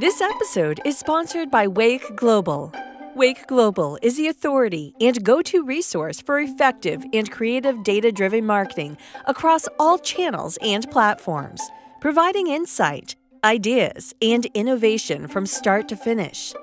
[0.00, 2.72] This episode is sponsored by Wake Global.
[3.14, 8.46] Wake Global is the authority and go to resource for effective and creative data driven
[8.46, 8.96] marketing
[9.26, 11.60] across all channels and platforms,
[12.00, 13.14] providing insight,
[13.44, 16.54] ideas, and innovation from start to finish.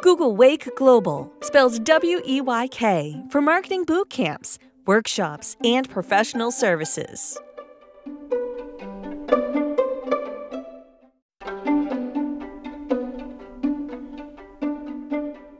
[0.00, 4.56] Google Wake Global, spells W E Y K, for marketing boot camps,
[4.86, 7.40] workshops, and professional services.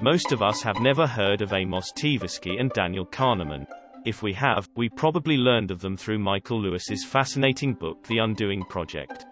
[0.05, 3.67] Most of us have never heard of Amos Tversky and Daniel Kahneman.
[4.05, 8.65] If we have, we probably learned of them through Michael Lewis's fascinating book The Undoing
[8.65, 9.25] Project.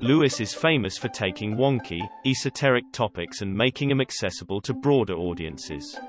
[0.00, 6.00] Lewis is famous for taking wonky, esoteric topics and making them accessible to broader audiences.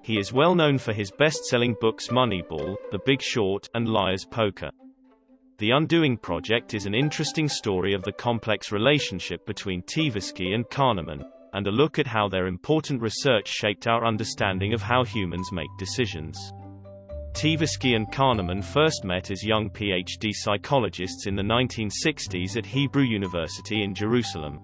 [0.00, 4.70] He is well known for his best-selling books Moneyball, The Big Short, and Liar's Poker.
[5.58, 11.22] The Undoing Project is an interesting story of the complex relationship between Tversky and Kahneman,
[11.52, 15.68] and a look at how their important research shaped our understanding of how humans make
[15.78, 16.52] decisions.
[17.32, 23.82] Tversky and Kahneman first met as young PhD psychologists in the 1960s at Hebrew University
[23.82, 24.60] in Jerusalem.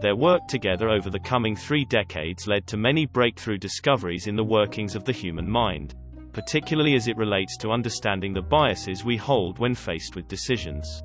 [0.00, 4.44] Their work together over the coming three decades led to many breakthrough discoveries in the
[4.44, 5.94] workings of the human mind,
[6.32, 11.02] particularly as it relates to understanding the biases we hold when faced with decisions.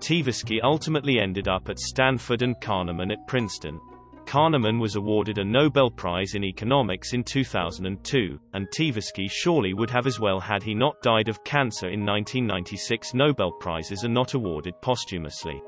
[0.00, 3.78] Tversky ultimately ended up at Stanford and Kahneman at Princeton.
[4.30, 10.06] Kahneman was awarded a Nobel Prize in Economics in 2002, and Tversky surely would have
[10.06, 14.80] as well had he not died of cancer in 1996 Nobel Prizes are not awarded
[14.82, 15.60] posthumously.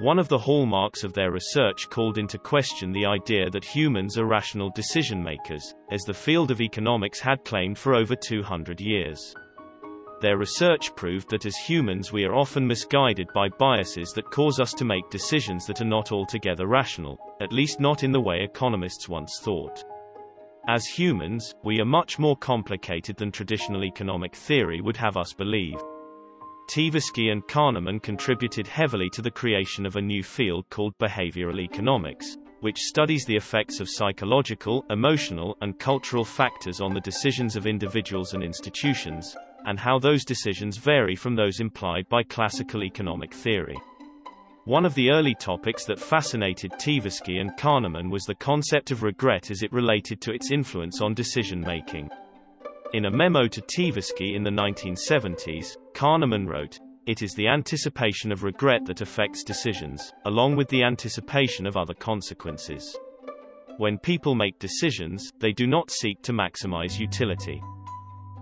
[0.00, 4.26] One of the hallmarks of their research called into question the idea that humans are
[4.26, 9.32] rational decision makers, as the field of economics had claimed for over 200 years.
[10.20, 14.72] Their research proved that as humans we are often misguided by biases that cause us
[14.74, 19.10] to make decisions that are not altogether rational, at least not in the way economists
[19.10, 19.84] once thought.
[20.68, 25.78] As humans, we are much more complicated than traditional economic theory would have us believe.
[26.70, 32.36] Tversky and Kahneman contributed heavily to the creation of a new field called behavioral economics,
[32.60, 38.34] which studies the effects of psychological, emotional, and cultural factors on the decisions of individuals
[38.34, 39.36] and institutions,
[39.66, 43.76] and how those decisions vary from those implied by classical economic theory.
[44.64, 49.50] One of the early topics that fascinated Tversky and Kahneman was the concept of regret
[49.50, 52.10] as it related to its influence on decision-making.
[52.92, 58.42] In a memo to Tversky in the 1970s, Kahneman wrote, It is the anticipation of
[58.42, 62.98] regret that affects decisions, along with the anticipation of other consequences.
[63.76, 67.62] When people make decisions, they do not seek to maximize utility.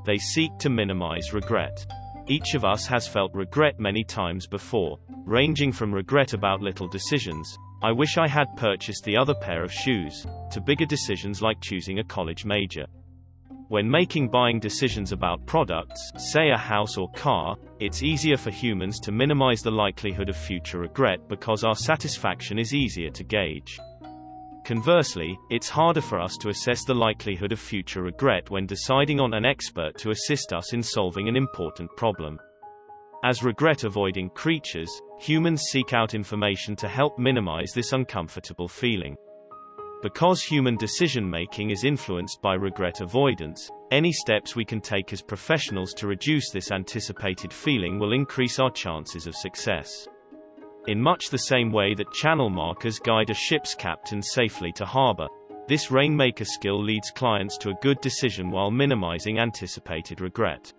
[0.06, 1.84] They seek to minimize regret.
[2.26, 7.58] Each of us has felt regret many times before, ranging from regret about little decisions,
[7.82, 11.98] I wish I had purchased the other pair of shoes, to bigger decisions like choosing
[11.98, 12.86] a college major.
[13.68, 19.00] When making buying decisions about products, say a house or car, it's easier for humans
[19.00, 23.78] to minimize the likelihood of future regret because our satisfaction is easier to gauge.
[24.66, 29.32] Conversely, it's harder for us to assess the likelihood of future regret when deciding on
[29.32, 32.38] an expert to assist us in solving an important problem.
[33.24, 39.16] As regret-avoiding creatures, humans seek out information to help minimize this uncomfortable feeling.
[40.02, 45.94] Because human decision-making is influenced by regret avoidance, any steps we can take as professionals
[45.94, 50.06] to reduce this anticipated feeling will increase our chances of success.
[50.86, 55.28] In much the same way that channel markers guide a ship's captain safely to harbor,
[55.66, 60.74] this rainmaker skill leads clients to a good decision while minimizing anticipated regret.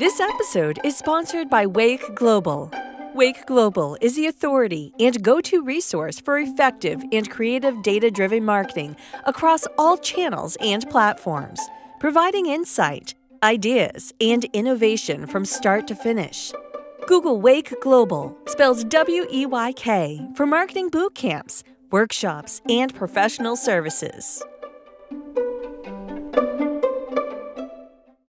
[0.00, 2.72] This episode is sponsored by Wake Global.
[3.14, 8.42] Wake Global is the authority and go to resource for effective and creative data driven
[8.42, 8.96] marketing
[9.26, 11.60] across all channels and platforms,
[11.98, 16.50] providing insight, ideas, and innovation from start to finish.
[17.06, 23.54] Google Wake Global, spells W E Y K, for marketing boot camps, workshops, and professional
[23.54, 24.42] services.